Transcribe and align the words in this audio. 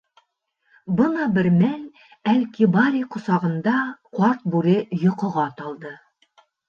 Бына 1.01 1.25
бер 1.35 1.49
мәл 1.57 1.83
Әл-Кибари 2.33 3.01
ҡосағында 3.17 3.75
ҡарт 4.21 4.49
бүре 4.55 4.75
йоҡоға 5.01 5.47
талды. 5.61 5.93